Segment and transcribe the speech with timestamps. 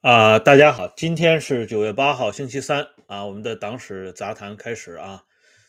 [0.00, 5.24] 啊，大家好，今天是九月八号，星期三啊，我们的党史杂谈开始啊。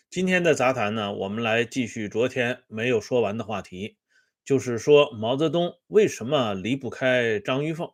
[0.07, 3.97] 今天的杂谈呢，我们来继续昨天没有说完的话题，
[4.45, 7.89] 就是说毛泽东为什么离不开张玉凤，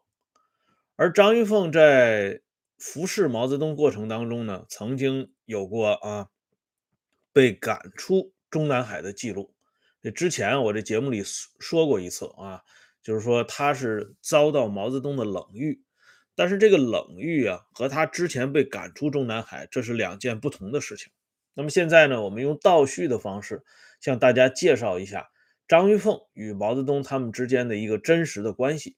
[0.97, 2.41] 而张玉凤在
[2.77, 6.27] 服侍毛泽东过程当中呢，曾经有过啊
[7.31, 9.53] 被赶出中南海的记录。
[10.01, 12.61] 这之前我这节目里说过一次啊，
[13.01, 15.81] 就是说他是遭到毛泽东的冷遇。
[16.35, 21.11] 但是这个冷遇啊，和他之前被赶出中南海，这是两件不同的事情。
[21.53, 23.63] 那么现在呢，我们用倒叙的方式
[24.01, 25.29] 向大家介绍一下
[25.67, 28.97] 张玉凤与毛泽东他们之间的一个真实的关系。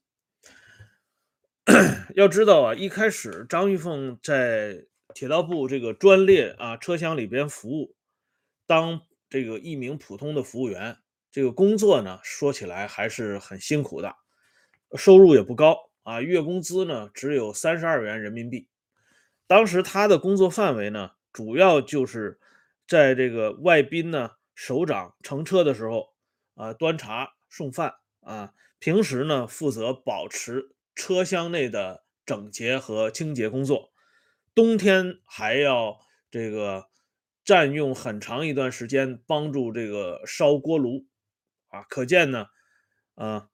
[2.16, 7.94] 要知道啊，一开始张玉凤在铁道部这个专列啊车厢里边服务，
[8.66, 10.96] 当这个一名普通的服务员，
[11.30, 14.14] 这个工作呢，说起来还是很辛苦的，
[14.96, 15.87] 收入也不高。
[16.08, 18.66] 啊，月工资呢只有三十二元人民币。
[19.46, 22.40] 当时他的工作范围呢，主要就是
[22.86, 26.14] 在这个外宾呢首长乘车的时候
[26.54, 28.54] 啊，端茶送饭啊。
[28.78, 33.92] 平时呢，负责保持车厢内的整洁和清洁工作。
[34.54, 35.98] 冬天还要
[36.30, 36.86] 这个
[37.44, 41.04] 占用很长一段时间帮助这个烧锅炉
[41.68, 41.82] 啊。
[41.82, 42.46] 可见呢，
[43.14, 43.50] 啊，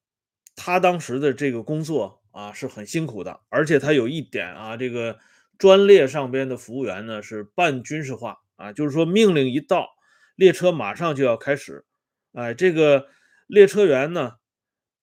[0.54, 2.20] 他当时的这个工作。
[2.34, 5.20] 啊，是很辛苦的，而且他有一点啊，这个
[5.56, 9.88] 专列上边的服务员呢是半军事化啊，就是说命令一到，
[10.34, 11.84] 列车马上就要开始，
[12.32, 13.06] 哎，这个
[13.46, 14.32] 列车员呢，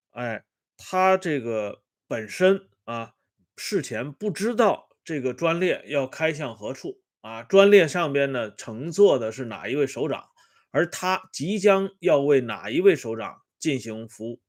[0.10, 0.44] 哎，
[0.78, 3.14] 他这个本身啊，
[3.56, 10.26] 事前不知道这个专列要开向何处啊，专列上边呢乘坐的是哪一位首长，
[10.72, 14.42] 而他即将要为哪一位首长进行服务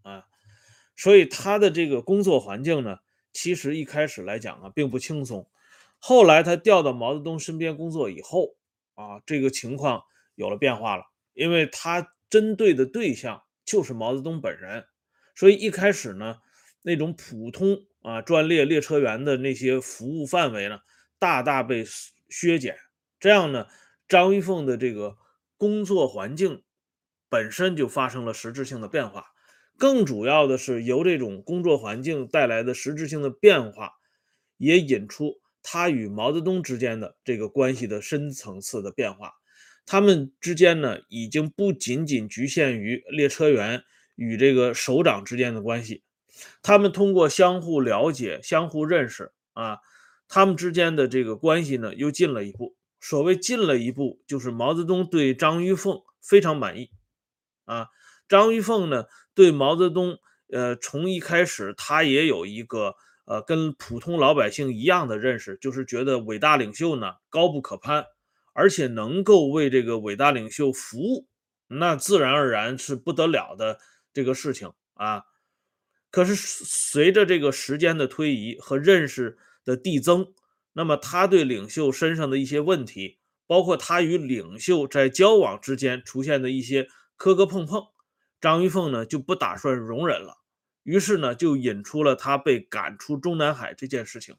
[0.00, 0.24] 啊。
[0.96, 2.98] 所以他的这个工作环境呢，
[3.32, 5.48] 其实一开始来讲啊，并不轻松。
[5.98, 8.56] 后来他调到毛泽东身边工作以后
[8.94, 10.02] 啊，这个情况
[10.34, 14.84] 有了变化了，因为他针对的对象就是毛泽东本人，
[15.34, 16.36] 所以一开始呢，
[16.82, 20.78] 那种普通啊专列列车员的那些服务范围呢，
[21.18, 21.84] 大大被
[22.28, 22.76] 削减。
[23.18, 23.66] 这样呢，
[24.06, 25.16] 张玉凤的这个
[25.56, 26.62] 工作环境
[27.30, 29.33] 本身就发生了实质性的变化。
[29.76, 33.92] 更主要的是，由这种工作环境带来的实质性的变化，
[34.56, 39.32] 也引出他与毛泽东之间的这个关系的深层次的变化。
[39.86, 43.82] 他们之间呢，已经不仅仅局限于列车员
[44.14, 46.02] 与这个首长之间的关系，
[46.62, 49.78] 他们通过相互了解、相互认识啊，
[50.28, 52.76] 他们之间的这个关系呢，又进了一步。
[53.00, 56.88] 所谓进了一步，就是毛泽东对张玉凤非常满意
[57.66, 57.88] 啊。
[58.26, 59.04] 张玉凤呢，
[59.34, 60.18] 对毛泽东，
[60.52, 68.04] 呃，从一开始他也有一个呃跟普通老百姓一样的认识，就是觉得伟大领袖呢高不可攀，
[68.52, 71.26] 而且能够为这个伟大领袖服务，
[71.66, 73.78] 那自然而然是不得了的
[74.12, 75.24] 这个事情啊。
[76.10, 80.32] 可是随着这个时间的推移和认识的递增，
[80.72, 83.18] 那么他对领袖身上的一些问题，
[83.48, 87.82] 包括他与领袖在交往之间出现的一些磕磕碰碰。
[88.44, 90.36] 张玉凤呢就不打算容忍了，
[90.82, 94.36] 于是呢就引出了他被赶出中南海这件事情。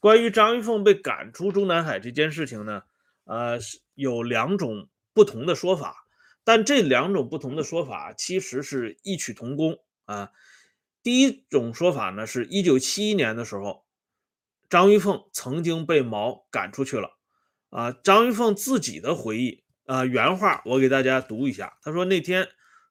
[0.00, 2.82] 关于张玉凤被赶出中南海这件事情呢，
[3.24, 3.58] 呃，
[3.94, 6.04] 有两种不同的说法，
[6.44, 10.32] 但这两种不同的说法其实是异曲同工啊。
[11.02, 13.86] 第一种说法呢，是一九七一年的时候，
[14.68, 17.16] 张玉凤曾经被毛赶出去了
[17.70, 17.92] 啊。
[17.92, 22.46] 张玉凤自己的回忆啊，原话我给大家读一下，他说那天。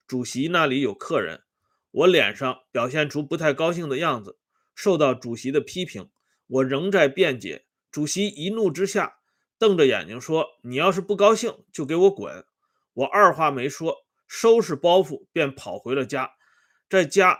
[0.09, 1.44] 主席那里有客人，
[1.92, 4.40] 我脸上表现出不太高兴的样子，
[4.74, 6.09] 受到主席的批评，
[6.47, 7.68] 我仍在辩解。
[7.92, 9.19] 主席一怒之下，
[9.59, 12.44] 瞪着眼睛说：“你要是不高兴，就给我滚！”
[12.94, 16.31] 我二话没说，收拾包袱便跑回了家，
[16.89, 17.38] 在家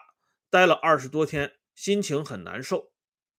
[0.52, 2.92] 待了二十多天，心情很难受。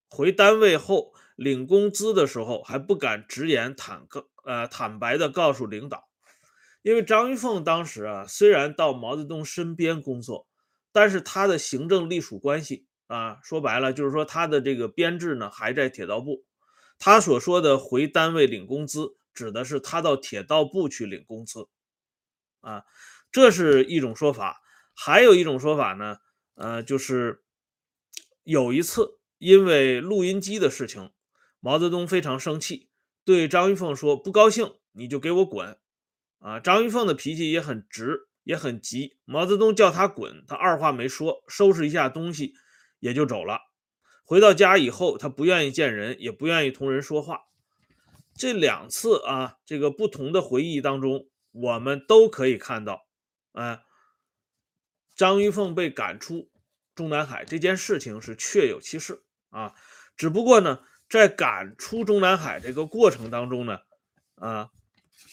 [0.08, 6.09] 回单位后领工资的时候，还不敢直言坦告，呃，坦白的告诉领导。
[6.82, 10.46] 因为张玉凤当时啊，虽然到毛泽东身边工作，
[10.92, 16.44] 但是他的行政隶属关系啊，说白了就是说他的这个编制呢还在铁道部。
[16.98, 21.68] 他所说的回单位领工资，指的是他到铁道部去领工资
[22.60, 22.84] 啊，
[23.30, 24.62] 这是一种说法。
[24.94, 26.18] 还有一种说法呢，
[26.54, 27.42] 呃，就是
[28.42, 31.10] 有一次因为录音机的事情，
[31.60, 32.90] 毛泽东非常生气，
[33.24, 35.78] 对张玉凤说：“不高兴你就给我滚。”
[36.40, 39.16] 啊，张玉凤的脾气也很直，也很急。
[39.24, 42.54] 毛泽东叫他滚，他二话没说，收拾一下东西
[42.98, 43.60] 也就走了。
[44.24, 47.42] 回到家以后，他不愿意见人，也不愿意同人说话。
[48.34, 53.06] 这两次啊，这个不同的回忆当中，我们都可以看到，
[53.52, 53.82] 啊，
[55.14, 56.48] 张玉凤被赶出
[56.94, 59.74] 中南海这件事情是确有其事啊。
[60.16, 63.80] 只不过呢，在赶出中南海这个过程当中呢，
[64.36, 64.70] 啊，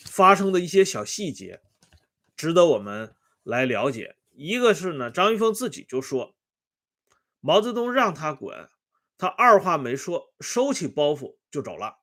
[0.06, 1.62] 发生的一些小细节，
[2.36, 4.16] 值得我们来了解。
[4.32, 6.36] 一个是呢，张玉凤自己就说，
[7.40, 8.70] 毛泽东让他滚，
[9.18, 12.00] 他二话没说，收起包袱就走了。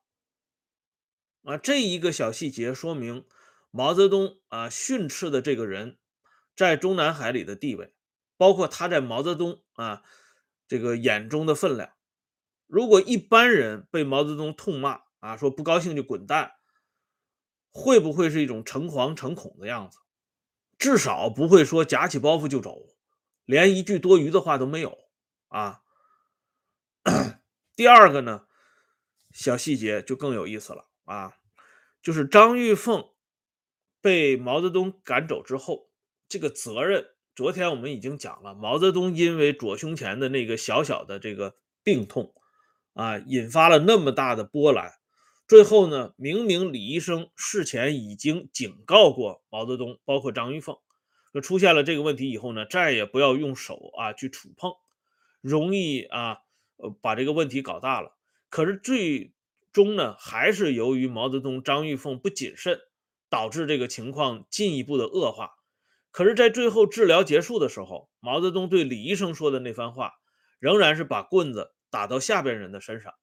[1.43, 3.25] 啊，这一个小细节说明
[3.71, 5.97] 毛泽东啊训斥的这个人
[6.55, 7.93] 在中南海里的地位，
[8.35, 10.03] 包括他在毛泽东啊
[10.67, 11.91] 这个眼中的分量。
[12.67, 16.54] 如果一般人被毛泽东痛骂啊，说不高兴就滚蛋，
[17.77, 19.99] 会不会是一种诚惶诚恐的样子？
[20.77, 22.87] 至少不会说夹起包袱就走，
[23.43, 24.97] 连一句多余的话都没有
[25.49, 25.81] 啊。
[27.75, 28.45] 第二个呢，
[29.31, 30.85] 小细节就更有意思了。
[31.03, 31.33] 啊，
[32.01, 33.09] 就是张玉凤
[33.99, 35.89] 被毛泽东赶走之后，
[36.29, 37.05] 这个责任，
[37.35, 42.33] 昨天我们已经讲了，毛泽东因为左胸前的那个小小的这个病痛，
[42.93, 44.93] 啊，引发了那么大的波澜。
[45.47, 50.75] 最后呢，明明李医生事前已经警告过毛泽东，包括张玉凤，
[51.33, 54.73] 说出现了这个问题以后呢，再也不要用手啊去触碰，
[55.41, 56.37] 容易啊，
[56.77, 58.17] 呃，把这个问题搞大了。
[58.49, 59.33] 可是最
[59.71, 62.79] 终呢，还是由于毛泽东、张玉凤不谨慎，
[63.29, 65.51] 导致这个情况进一步的恶化。
[66.09, 70.13] 可是，在最后治疗结束的时候，毛泽东对李医生说的那番话，
[70.57, 73.13] 仍然是把棍子打到下边人的身上。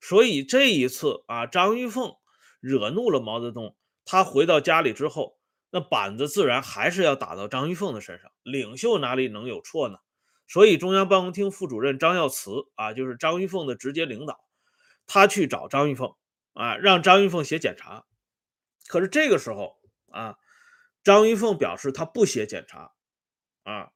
[0.00, 2.14] 所以这一次啊，张玉凤
[2.60, 5.38] 惹怒了毛泽东，他回到家里之后，
[5.70, 8.30] 那板子自然还是要打到张玉凤的身上。
[8.42, 9.98] 领袖哪里能有错呢？
[10.48, 14.40] 所以，中央办公厅副主任张耀慈啊，就是张玉凤的直接领导。
[15.06, 16.14] 他去找张玉凤
[16.54, 18.04] 啊，让张玉凤写检查。
[18.88, 19.76] 可是这个时候
[20.10, 20.36] 啊，
[21.04, 22.92] 张玉凤表示他不写检查
[23.62, 23.90] 啊。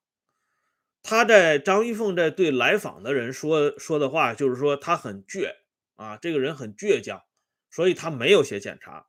[1.03, 5.53] 他在张玉凤在对来访的人说说的话，就是说他很倔
[5.94, 7.23] 啊，这个人很倔强，
[7.70, 9.06] 所以他没有写检查。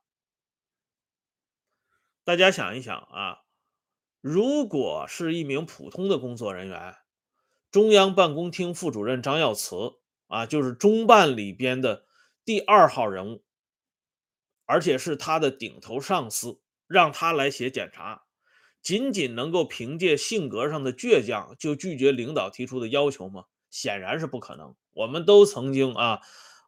[2.24, 3.38] 大家想一想啊，
[4.20, 6.96] 如果是一名普通的工作人员，
[7.70, 10.00] 中央办公厅副主任张耀慈。
[10.28, 12.04] 啊，就是中办里边的
[12.44, 13.44] 第二号人物，
[14.64, 18.24] 而且是他的顶头上司，让他来写检查，
[18.82, 23.44] 仅仅能够凭借性格上的倔强就拒绝领导提出的要求吗？
[23.70, 24.74] 显然是不可能。
[24.94, 26.20] 我们都曾经啊，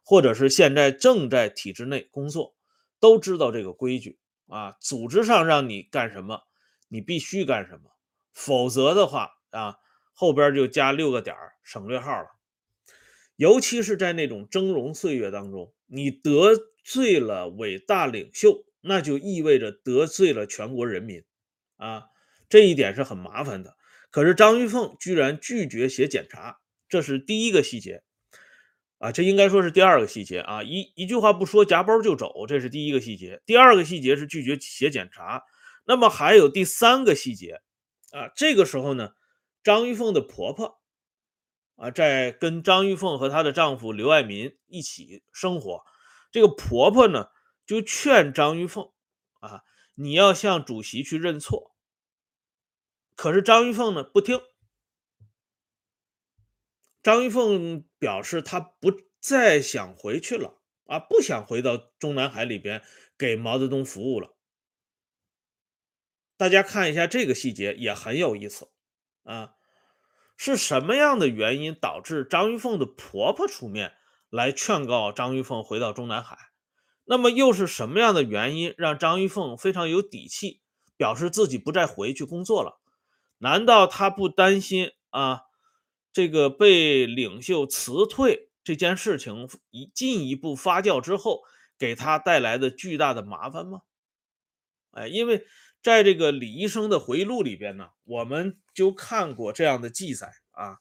[0.09, 2.55] 或者是现在正在体制内工作，
[2.99, 4.17] 都知道这个规矩
[4.47, 4.75] 啊。
[4.81, 6.41] 组织上让你干什么，
[6.87, 7.91] 你必须干什么，
[8.33, 9.75] 否则的话啊，
[10.13, 12.29] 后边就加六个点省略号了。
[13.35, 16.53] 尤其是在那种峥嵘岁月当中，你得
[16.83, 21.23] 罪了伟大领袖，那就意味着得罪了全国人民，
[21.77, 22.05] 啊，
[22.49, 23.77] 这一点是很麻烦的。
[24.09, 28.01] 可是张玉凤居然拒绝写检查，这是第一个细节，
[28.99, 33.41] 啊，这应该说是第二个细节啊，一一句话不说夹包就走，这是第一个细节。
[33.45, 35.43] 第二个细节是拒绝写检查，
[35.85, 37.61] 那么还有第三个细节，
[38.11, 39.13] 啊，这个时候呢，
[39.63, 40.77] 张玉凤的婆婆。
[41.81, 45.81] 啊，在跟张玉凤和她的丈夫刘爱民一起生活，
[46.29, 47.29] 这个婆婆呢
[47.65, 48.91] 就劝张玉凤
[49.39, 49.63] 啊，
[49.95, 51.73] 你要向主席去认错。
[53.15, 54.41] 可是张玉凤呢不听，
[57.01, 62.81] 张玉凤表示他不再想回去了啊，不想回到中南海里边
[63.17, 64.35] 给毛泽东服务了。
[66.37, 68.69] 大家看一下这个细节也很有意思
[69.23, 69.53] 啊。
[70.37, 73.93] 是什么样的原因导致张玉凤的婆婆出面
[74.29, 76.37] 来劝告张玉凤回到中南海？
[77.03, 80.61] 那么又是什么样的原因让张玉凤非常有底气，
[80.95, 82.79] 表示自己不再回去工作了？
[83.39, 85.41] 难道她不担心啊？
[86.11, 91.41] 这个被领袖辞退这件事情一进一步发酵之后，
[91.77, 93.81] 给他带来的巨大的麻烦吗？
[94.91, 95.45] 哎，因为。
[95.81, 100.79] 在这个李医生的回忆录里边呢，我们就看过这样的记载啊，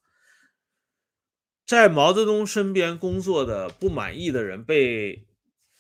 [1.64, 5.25] 在毛泽东身边工作的不满意的人被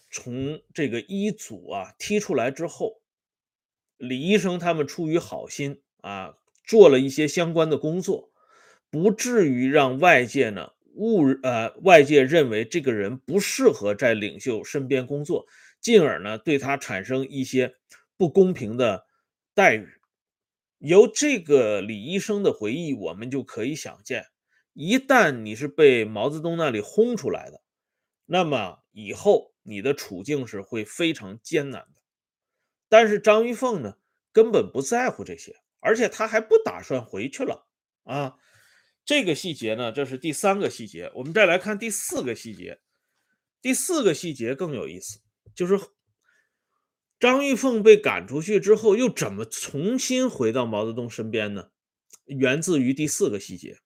[0.08, 3.02] 从这个一组啊踢出来之后，
[3.96, 8.30] 李医生他们出于好心啊，做了一些相关的工作，
[8.90, 15.46] 不至于让外界呢误呃外界认为这个人不适合在领袖身边工作，
[15.80, 17.74] 进而呢对他产生一些
[18.16, 19.06] 不公平的。
[19.54, 19.88] 待遇
[20.78, 24.26] 由这个李医生的回忆，我们就可以想见，
[24.72, 27.60] 一旦你是被毛泽东那里轰出来的，
[28.24, 32.00] 那么以后你的处境是会非常艰难的。
[32.88, 33.96] 但是张玉凤呢，
[34.32, 37.66] 根本不在乎这些，而且他还不打算回去了
[38.04, 38.36] 啊。
[39.08, 41.10] 这个细节呢，这是第三个细节。
[41.14, 42.78] 我们再来看第四个细节，
[43.62, 45.20] 第四个细节更有意思，
[45.54, 45.80] 就是
[47.18, 51.70] 张玉凤被赶出去之后，又怎么重新回到毛泽东身边呢？
[52.26, 53.78] 源自于第四个细节。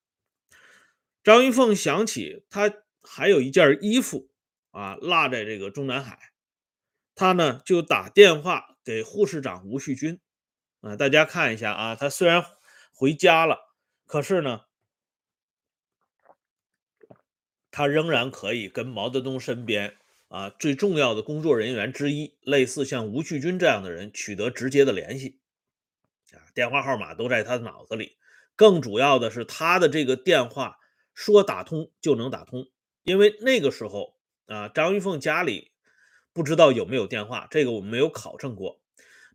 [1.23, 4.29] 张玉凤想起他还有一件衣服
[4.71, 6.19] 啊落在这个中南海，
[7.15, 10.19] 他呢就打电话给护士长吴旭军
[10.81, 12.43] 啊，大家看一下啊，他虽然
[12.91, 13.57] 回家了，
[14.05, 14.63] 可是呢，
[17.73, 19.95] 他仍然可以跟毛泽东身边
[20.27, 25.39] 啊最重要的工作人员之一，类似像吴旭军这样的人取得直接的联系
[26.31, 28.15] 啊，电话号码都在他的脑子里，
[28.55, 30.77] 更主要的是他的这个电话。
[31.15, 32.65] 说打通就能打通，
[33.03, 34.15] 因为那个时候
[34.47, 35.71] 啊，张玉凤家里
[36.33, 38.81] 不知道有没有电话，这个我们没有考证过。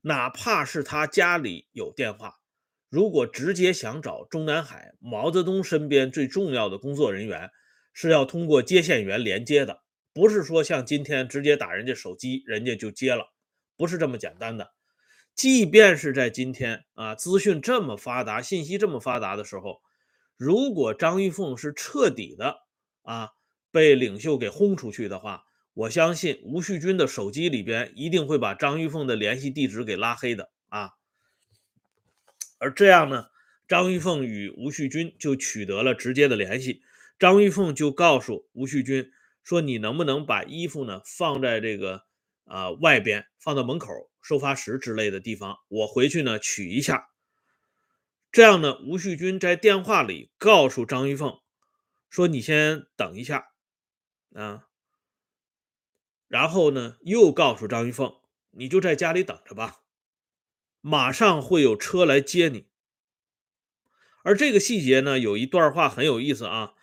[0.02, 2.40] 哪怕是他家里有电话，
[2.88, 7.48] 如果直接想找中南海毛泽东身边最重要的工作人员，
[8.00, 13.32] 是要通过接线员连接的，不是说像今天直接打人家手机，人家就接了，
[13.76, 14.70] 不是这么简单的。
[15.34, 19.80] 即便是在今天啊，资讯这么发达，信息这么发达的时候。
[20.36, 22.58] 如果张玉凤是彻底的
[23.02, 23.30] 啊
[23.72, 25.42] 被领袖给轰出去的话，
[25.74, 30.90] 我相信吴旭军的手机里边一定会把张玉凤的联系地址给拉黑的啊。
[32.58, 33.26] 而这样呢，
[33.66, 36.80] 张玉凤与吴旭军就取得了直接的联系。
[37.18, 39.10] 张玉凤就告诉吴旭军
[39.42, 42.04] 说：“你能不能把衣服呢放在这个
[42.44, 47.08] 啊外边，放到门口收发室之类的地方，我回去呢取一下。”
[48.30, 51.40] 这样呢，吴旭军在电话里告诉张玉凤
[52.08, 53.48] 说：“你先等一下
[54.34, 54.68] 啊。”
[56.28, 58.14] 然后呢，又告诉张玉凤
[58.52, 59.78] ：“你就在家里等着吧，
[60.82, 62.68] 马上会有车来接你。”
[64.22, 66.74] 而这个细节呢，有一段话很有意思啊。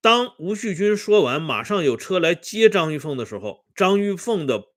[0.00, 4.72] 当吴旭军说完“马上有车来接张玉凤”的时候，张玉凤的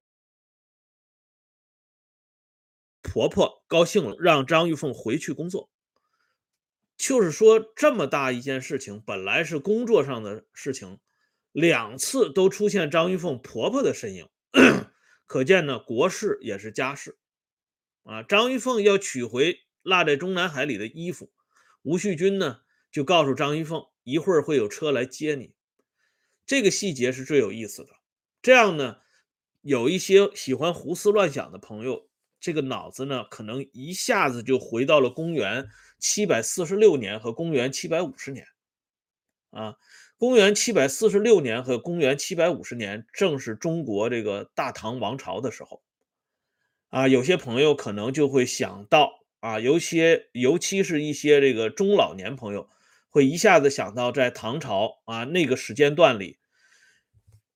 [3.01, 5.70] 婆婆高兴了，让张玉凤回去工作。
[6.98, 11.00] 就是说，这么大一件事情，本来是工作上的事情，
[11.51, 14.30] 两次都出现张玉凤婆婆的身影，
[15.25, 17.18] 可见呢，国事也是家事
[18.03, 18.24] 啊。
[18.24, 21.32] 张玉凤要取回落在中南海里的衣服，
[21.82, 22.62] 吴旭军呢
[22.92, 25.53] 就告诉张玉凤，一会儿会有车来接你。
[26.45, 27.89] 这个细节是最有意思的。
[28.41, 28.98] 这样呢，
[29.62, 32.07] 有一些喜欢胡思乱想的朋友，
[32.39, 35.67] 这个脑子呢，可能一下子就回到了公元。
[36.00, 38.45] 七百四十六年和公元七百五十年，
[39.51, 39.77] 啊，
[40.17, 45.81] 公元七百四十六年和公元七百五十年正是中国这个大唐王朝的时候，
[46.89, 52.69] 啊，有些朋友可能就会想到啊，有些尤其是一些这个中老年朋友
[53.13, 56.39] 会一下子想到，在唐朝啊那个时间段里，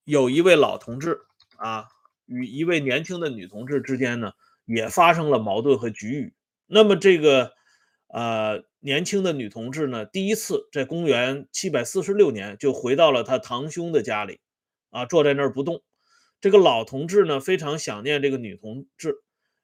[0.04, 1.18] 有一位老同志
[1.58, 1.88] 啊
[2.28, 4.34] 与一位年轻的女同志之间呢
[4.66, 6.34] 也发生了矛盾和局域，
[6.68, 7.58] 那么这个。
[8.10, 14.40] 呃，年轻的女同志呢，第一次在公元七百四十六年就回到了她堂兄的家里，
[14.92, 15.84] 啊，坐在那儿不动。
[16.40, 19.14] 这个老同志呢，非常想念这个女同志，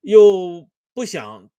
[0.02, 1.50] 又不想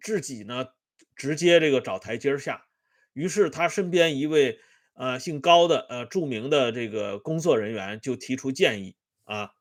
[0.00, 0.68] 自己呢
[1.14, 2.64] 直接这个找台阶下，
[3.12, 4.60] 于是他身边一位
[4.94, 9.52] 呃姓高的呃著名的这个工作人员就提出建议啊，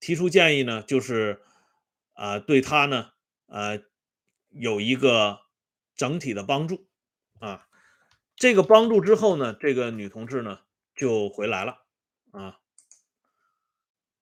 [0.00, 1.42] 提出建议呢，就是
[2.12, 3.10] 啊对他呢
[3.46, 3.82] 呃。
[4.56, 5.40] 有一个
[5.96, 6.86] 整体的帮助
[7.40, 7.66] 啊，
[8.36, 10.60] 这个帮助之后呢，这个女同志呢
[10.94, 11.84] 就回来了
[12.30, 12.60] 啊，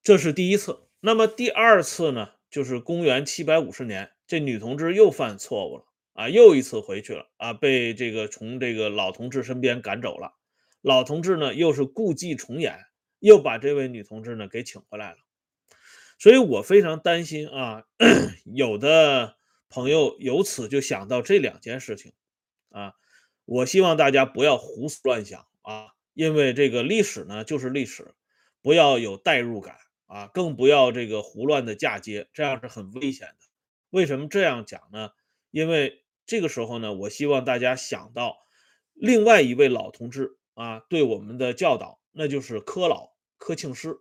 [0.03, 0.89] 这是第一次。
[1.01, 10.35] 那么第二次呢，就是公元七百五十年，这女同志又犯错误了啊，又一次回去了啊，被这个从这个老同志身边赶走了。
[10.81, 12.85] 老同志呢又是故伎重演，
[13.19, 15.19] 又把这位女同志呢给请回来了。
[16.19, 17.85] 所以我非常担心啊，
[18.45, 19.37] 有的。
[19.75, 22.13] 朋友由此就想到这两件事情，
[22.73, 22.93] 啊，
[23.47, 28.13] 我希望大家不要胡思乱想啊，因为这个历史呢就是历史，
[28.61, 29.79] 不要有代入感
[30.09, 33.47] 啊，更不要这个胡乱的嫁接，这样是很危险的。
[33.89, 35.13] 为什么这样讲呢？
[35.51, 38.37] 因为这个时候呢，我希望大家想到
[38.95, 43.97] 另外一位老同志啊对我们的教导，那就是柯老柯庆施。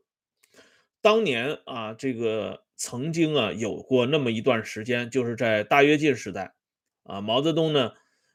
[1.01, 2.63] 当年啊，这个。
[2.83, 6.55] 曾经啊，有过那么一段时间，就是在大跃进时代，
[7.03, 7.91] 啊，毛泽东呢，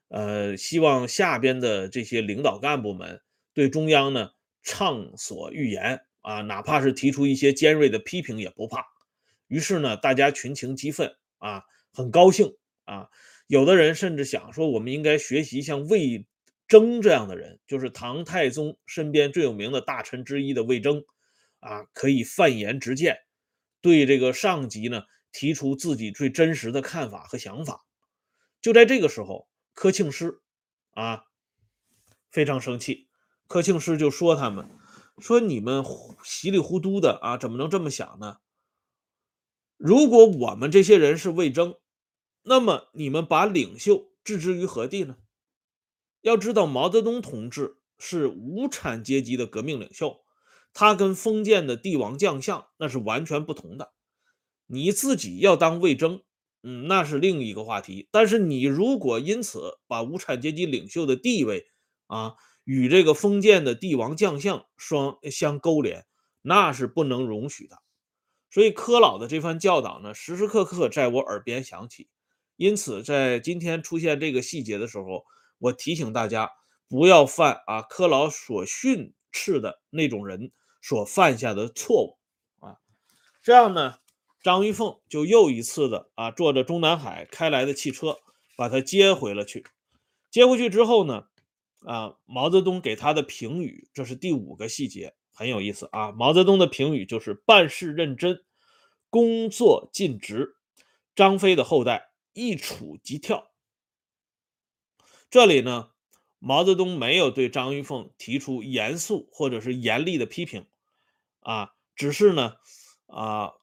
[0.07, 3.21] 呃，希望下边的这些领导干部们
[3.53, 4.31] 对中央呢
[4.63, 8.85] 畅所欲言啊，哪怕是提出一些尖锐的批评也不怕。
[9.49, 13.09] 于是呢，大家群情激愤啊，很高兴啊。
[13.47, 16.27] 有的人甚至想说，我们应该学习像魏
[16.67, 21.05] 征这样的人，就是唐太宗身边最有名的大臣之一的魏征
[21.61, 23.17] 啊，可以犯言直谏，
[23.81, 27.85] 对这个上级呢提出自己最真实的看法和想法。
[28.61, 30.41] 就在这个时候，柯庆师
[30.95, 31.23] 啊
[32.31, 33.07] 非常生气，
[33.47, 34.69] 柯庆师就说他们
[35.21, 35.85] 说你们
[36.25, 38.39] 稀里糊涂的啊，怎么能这么想呢？
[39.77, 41.77] 如果我们这些人是魏征，
[42.49, 45.17] 那么你们把领袖置之于何地呢？
[46.21, 50.21] 要知道，毛泽东同志是无产阶级的革命领袖，
[50.73, 53.93] 他跟封建的帝王将相那是完全不同的。
[54.67, 56.23] 你自己要当魏征，
[56.63, 58.09] 嗯，那是另一个话题。
[58.13, 61.67] 但是你如果因此把无产阶级领袖的地位
[62.07, 66.07] 啊与这个封建的帝王将相双相勾连，
[66.43, 67.77] 那是不能容许的。
[68.53, 72.09] 所以柯老的这番教导呢，时时刻刻在我耳边响起。
[72.57, 75.25] 因此，在今天出现这个细节的时候，
[75.59, 76.51] 我提醒大家
[76.89, 82.19] 不要犯啊柯老所训斥的那种人所犯下的错误
[82.65, 82.79] 啊。
[83.43, 83.99] 这样呢，
[84.43, 88.19] 张玉凤就又一次的啊坐着中南海开来的汽车
[88.57, 89.67] 把他接回了去。
[90.31, 91.27] 接回去之后呢，
[91.81, 96.13] 啊毛泽东给他的评语，这是第五个细节，很有意思啊。
[96.13, 98.43] 毛泽东的评语就是办事认真。
[99.09, 100.57] 工作尽职，
[101.15, 102.06] 张飞的后代
[102.37, 103.51] 一杵即跳。
[105.31, 105.93] 这里呢，
[106.39, 110.67] 毛泽东没有对张玉凤提出严肃或者是严厉的批评，
[111.41, 112.57] 啊，只是呢，
[113.07, 113.55] 啊，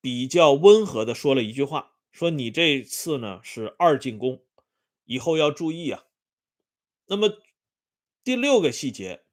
[0.00, 4.42] 比较温和的说了一句话，说你这次呢是二进宫，
[5.04, 6.04] 以后要注意啊。
[7.04, 7.30] 那么
[8.24, 9.26] 第六个细节，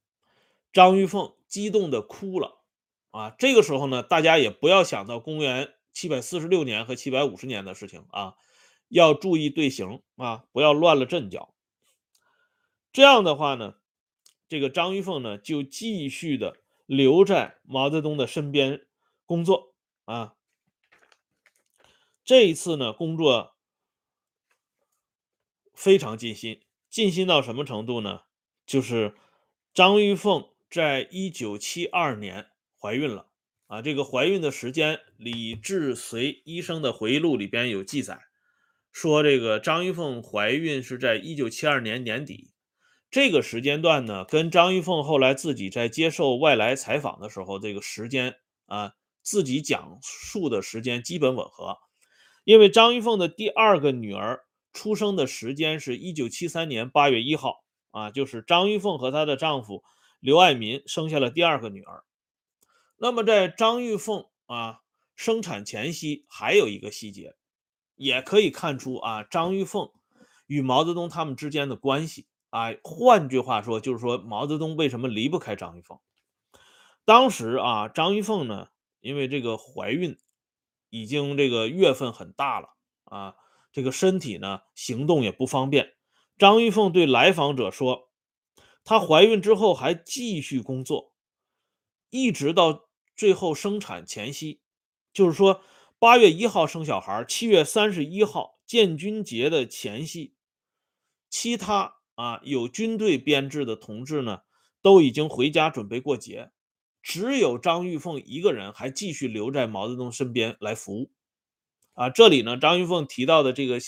[0.73, 2.59] 张玉凤激动的哭了。
[3.11, 8.35] 啊，这个时候呢，大家也不要想到公元七百四十六年和七百五十年的事情啊，
[8.93, 11.53] 要注意队形啊，不要乱了阵脚。
[12.91, 13.75] 这样的话呢，
[14.47, 18.85] 这个张玉凤呢就继续的留在毛泽东的身边
[19.25, 19.73] 工作
[20.05, 20.35] 啊。
[22.23, 23.55] 这一次呢，工作
[25.73, 28.21] 非常尽心，尽心到什么程度呢？
[28.65, 29.15] 就是
[29.73, 32.49] 张玉凤在一九七二年。
[32.75, 33.29] 怀孕了
[33.67, 33.81] 啊！
[33.81, 38.19] 这个怀孕的时间，李志随医生的回忆录里边有记载，
[38.93, 42.51] 说这个张玉凤怀孕是在一九七二年年底。
[43.09, 51.77] 这个时间段呢，跟张玉凤后来自己在接受外来采访的时候，这个时间啊，自己讲述的时间基本吻合。
[52.43, 54.41] 因为张玉凤的第二个女儿
[54.73, 59.83] 出生的时间是一九七三年八月一号啊，就是张玉凤和她的丈夫
[60.19, 62.03] 刘爱民生下了第二个女儿。
[62.97, 64.79] 那么，在张玉凤啊
[65.15, 67.35] 生产前夕，还有一个细节，
[67.95, 69.91] 也可以看出啊张玉凤
[70.47, 72.73] 与毛泽东他们之间的关系啊。
[72.83, 75.99] 换句话说，就是说毛泽东为什么离不开张玉凤？
[77.05, 78.67] 当时啊，张玉凤呢，
[78.99, 80.17] 因为这个怀孕
[80.89, 82.69] 已经这个月份很大了
[83.03, 83.35] 啊，
[83.71, 85.93] 这个身体呢行动也不方便。
[86.37, 88.09] 张玉凤对来访者说，
[88.83, 91.13] 她怀孕之后还继续工作，
[92.09, 92.87] 一直到。
[93.15, 94.59] 最后生产前夕，
[95.13, 95.61] 就是说
[96.03, 100.33] 八月一号生小孩，七月三十一号建军节的前夕，
[101.29, 104.41] 其他啊有军队编制的同志呢，
[104.81, 106.51] 都已经回家准备过节，
[107.01, 111.09] 只有张玉凤一个人还继续留在毛泽东身边来服务。
[111.93, 113.79] 啊，这里呢，张玉凤提到的这个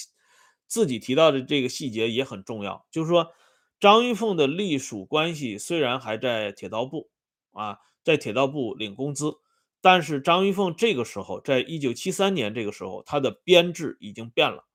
[0.67, 3.33] 自己提到的这个细节也很重要，就是说
[3.77, 7.09] 张玉凤的隶属关系虽然还在铁道部
[7.51, 7.79] 啊。
[8.05, 9.35] 在铁道部领工资，
[9.85, 14.65] 但是张玉凤这个时候，在一九七三年这个时候，她的编制已经变了，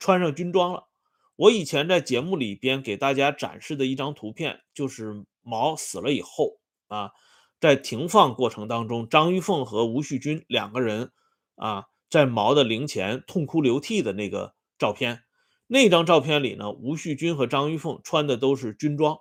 [0.00, 0.88] 穿上军装了。
[1.36, 7.12] 我以前在节目里边给大家展示的一张图片，就是毛死了以后啊，
[7.60, 11.12] 在停放过程当中，张玉凤和吴旭军两个人
[11.54, 15.22] 啊，在毛的灵前痛哭流涕的那个照片。
[15.68, 19.16] 那张照片里呢，吴旭军和张玉凤穿的都是军装，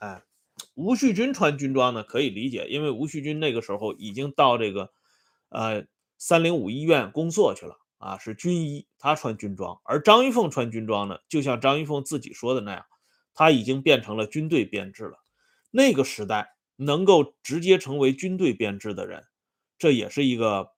[0.00, 0.27] 哎。
[0.78, 4.92] 吴旭军穿军装呢，可以理解，因为吴旭军那个时候已经到这个，
[5.48, 5.84] 呃，
[6.18, 9.80] 三零五医院工作去了啊，是军医，他穿军装。
[9.82, 12.86] 而张玉凤穿军装呢，就像张玉凤自己说的那样，
[13.34, 15.18] 他已经变成了军队编制了。
[15.72, 19.24] 那个时代能够直接成为军队编制的人，
[19.78, 20.70] 这也是一个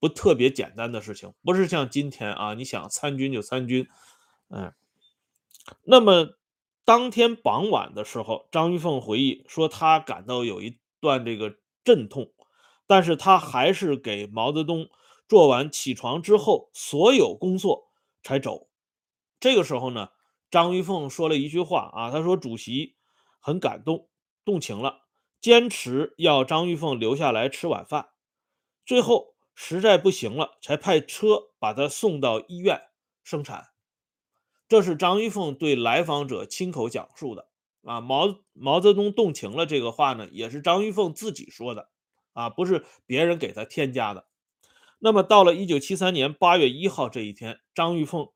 [0.00, 3.86] 不特别简单的事情，不是像今天啊，你想参军就参军，
[4.48, 4.72] 嗯。
[5.84, 6.36] 那么
[6.86, 12.32] 当天傍晚的时候，张玉凤回忆说，他感到有一段这个阵痛，
[12.86, 14.88] 但是他还是给毛泽东
[15.28, 17.90] 做完起床之后所有工作
[18.22, 18.68] 才走。
[19.40, 20.10] 这个时候呢，
[20.48, 22.94] 张玉凤说了一句话啊，他说主席
[23.40, 24.08] 很感动，
[24.44, 25.00] 动情了，
[25.40, 28.10] 坚持要张玉凤留下来吃晚饭，
[28.84, 32.80] 最后实在不行了，才派车把她送到医院
[33.24, 33.70] 生产。
[34.68, 37.46] 这是张玉凤对来访者亲口讲述的
[37.84, 38.00] 啊。
[38.00, 41.88] 毛毛泽东动情了，这个话呢，也是张玉凤自己说的
[42.32, 44.26] 啊，不是别人给他添加的。
[44.98, 48.28] 那么到了一九七三年八月一号这一天，张玉凤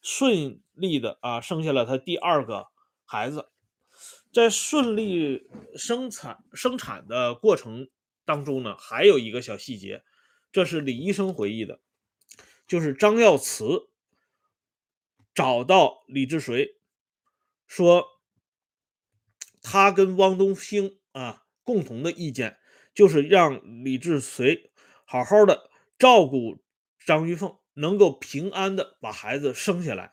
[0.00, 2.68] 顺利的啊生下了她第二个
[3.04, 3.48] 孩子。
[4.32, 7.88] 在顺利生产生产的过程
[8.24, 10.02] 当中呢，还有一个小细节，
[10.52, 11.80] 这是李医生回忆的，
[12.66, 13.88] 就是张耀慈。
[15.36, 16.76] 找到李志随，
[17.68, 18.06] 说
[19.60, 22.56] 他跟汪东兴啊共同的意见
[22.94, 24.72] 就是让李志随
[25.04, 26.64] 好好的照顾
[27.04, 30.12] 张玉凤，能够平安的把孩子生下来。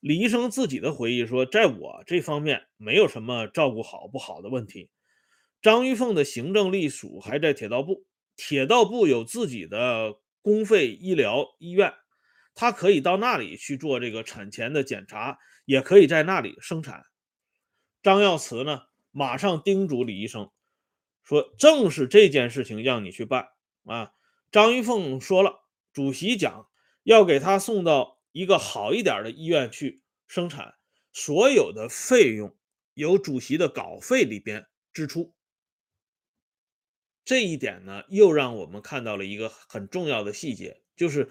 [0.00, 4.88] 李医生自己的回忆说，在我这方面没有什么照顾好不好的问题。
[5.60, 11.92] 张玉凤的行政隶属还在铁道部，铁道部有自己的公费医疗医院。
[12.58, 17.04] 他可以到那里去做这个产前的检查，也可以在那里生产。
[18.02, 20.50] 张耀慈呢，马上叮嘱李医生
[21.22, 23.48] 说：“正是这件事情让你去办
[23.84, 24.12] 啊。”
[24.50, 26.66] 张玉凤说了，主席讲
[27.02, 30.74] 要给他送到一个好一点的医院去生产，
[31.12, 32.56] 所有的费用
[32.94, 35.34] 由主席的稿费里边支出。
[37.22, 41.30] 这一点呢，又让我们看到了一个很重要的细节，就是。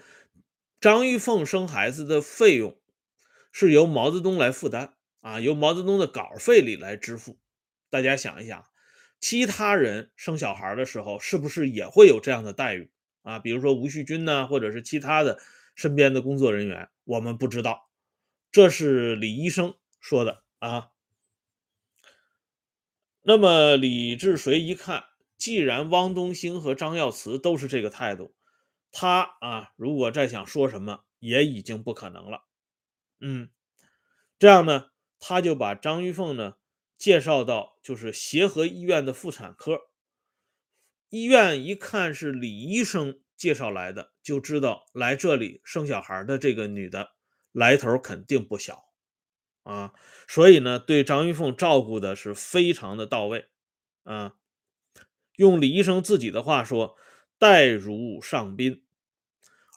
[0.85, 2.77] 张玉凤生孩子的费用
[3.51, 7.39] 是由毛泽东来负担啊，由毛泽东的稿费里来支付。
[7.89, 8.67] 大家想一想，
[9.19, 12.91] 其他人生小孩的时候是不是也会有这样的待遇
[13.23, 13.39] 啊？
[13.39, 15.39] 比如说吴旭军呢，或者是其他的
[15.73, 17.89] 身边的工作人员，我们不知道。
[18.51, 20.91] 这是李医生说的啊。
[23.23, 28.34] 那么李志随一看，既然汪东兴和张耀慈都是这个态度。
[28.97, 32.45] 他啊，如果再想说什么，也已经不可能了。
[33.19, 33.49] 嗯，
[34.39, 36.53] 这样呢，他就把张玉凤呢
[36.97, 39.81] 介绍到就是协和医院的妇产科。
[41.09, 47.11] 医院一看是李医生介绍来的，就知道来这里生小孩的这个女的
[47.51, 48.85] 来头肯定不小
[49.63, 49.93] 啊，
[50.25, 53.49] 所以呢，对张玉凤照顾的是非常的到位
[54.03, 54.37] 啊。
[55.35, 56.95] 用李医生自己的话说，
[57.37, 58.84] 待如上宾。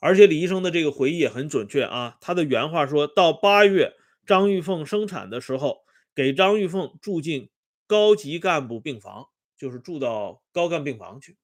[0.00, 5.84] 而且李医生的这个回忆也很准确啊，他的原话说到八月张玉凤生产的时候，
[6.14, 7.50] 给张玉凤住进
[7.86, 11.36] 高级干部病房，就是住到高干病房去。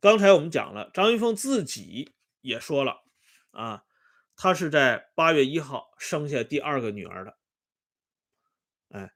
[0.00, 3.02] 刚才我们讲了，张玉凤自己也说了
[3.50, 3.84] 啊，
[4.34, 7.36] 她是在八月一号生下第二个女儿的。
[8.88, 9.12] 哎，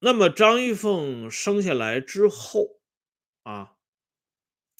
[0.00, 2.80] 那么张玉凤生下来之后
[3.42, 3.72] 啊，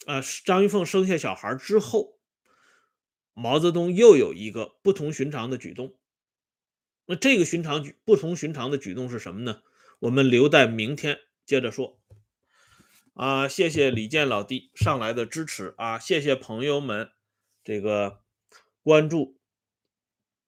[0.05, 2.14] 啊，张玉凤生下小孩之后。
[3.35, 5.95] 毛泽东又有一个不同寻常的举动，
[7.07, 9.61] 那这个寻常举不同寻常的举动是什么呢？
[9.99, 12.01] 我们留待明天接着说。
[13.15, 17.11] 啊，谢谢李健老弟上来的支持啊，谢谢朋友们
[17.63, 18.21] 这个
[18.83, 19.39] 关注、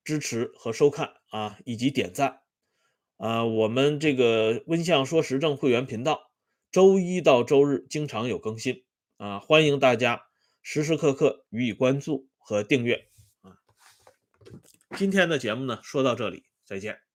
[0.02, 2.40] 支持和收看啊，以及点赞
[3.18, 3.44] 啊。
[3.44, 6.32] 我们这个温相说时政会员频道，
[6.72, 8.84] 周一到周日经常有更新
[9.16, 10.26] 啊，欢迎大家
[10.60, 12.28] 时时刻刻予以关注。
[12.48, 13.08] 和订阅
[13.42, 13.58] 啊，
[14.96, 17.05] 今天的节目呢，说到这里，再见。